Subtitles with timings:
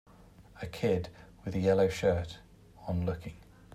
[0.63, 1.09] a kid
[1.45, 2.39] with a yellow shirt
[2.87, 3.35] on looking